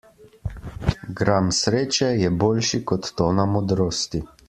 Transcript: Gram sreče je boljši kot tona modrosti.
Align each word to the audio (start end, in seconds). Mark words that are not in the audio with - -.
Gram 1.19 1.51
sreče 1.57 2.09
je 2.23 2.35
boljši 2.45 2.83
kot 2.93 3.15
tona 3.23 3.51
modrosti. 3.57 4.29